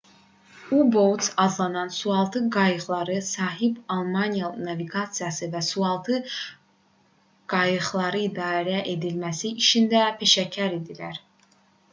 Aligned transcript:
u-boats 0.77 1.27
adlanan 1.41 1.91
sualtı 1.97 2.41
qayıqlara 2.55 3.17
sahib 3.27 3.75
almanlar 3.97 4.57
naviqasiya 4.69 5.51
və 5.57 5.63
sualtı 5.69 6.17
qayıqların 7.55 8.25
idarə 8.31 8.81
edilməsi 8.97 9.55
işində 9.65 10.05
peşəkar 10.23 10.77
idilər 10.83 11.25